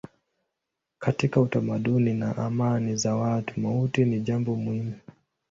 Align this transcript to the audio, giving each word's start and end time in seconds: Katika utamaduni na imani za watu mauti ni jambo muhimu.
Katika 0.99 1.41
utamaduni 1.41 2.13
na 2.13 2.47
imani 2.51 2.95
za 2.95 3.15
watu 3.15 3.59
mauti 3.59 4.05
ni 4.05 4.19
jambo 4.19 4.55
muhimu. 4.55 4.99